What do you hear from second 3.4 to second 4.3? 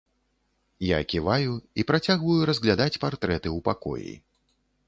ў пакоі.